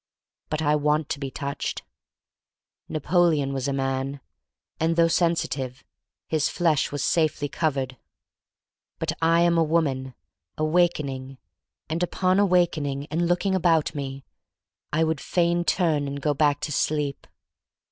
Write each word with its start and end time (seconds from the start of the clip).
But 0.49 0.63
I 0.63 0.75
want 0.75 1.09
to 1.09 1.19
be 1.19 1.29
touched. 1.29 1.83
Napoleon 2.89 3.53
was 3.53 3.67
a 3.67 3.71
man, 3.73 4.19
and 4.79 4.95
though 4.95 5.07
sensitive 5.07 5.83
his 6.27 6.49
flesh 6.49 6.91
was 6.91 7.03
safely 7.03 7.47
covered. 7.47 7.97
But 8.97 9.11
I 9.21 9.41
am 9.41 9.59
a 9.59 9.63
woman, 9.63 10.15
awakening, 10.57 11.37
and 11.87 12.01
upon 12.01 12.39
awakening 12.39 13.05
and 13.11 13.27
looking 13.27 13.53
about 13.53 13.93
me, 13.93 14.25
I 14.91 15.03
would 15.03 15.21
fain 15.21 15.63
turn 15.63 16.07
and 16.07 16.19
go 16.19 16.33
back 16.33 16.61
to 16.61 16.71
sleep. 16.71 17.27